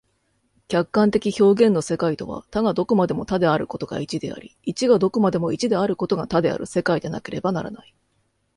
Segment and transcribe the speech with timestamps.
[0.67, 7.93] 客観的表現の世界とは、多がどこまでも多であることが一であり、一がどこまでも一であることが多である世界でなければならない。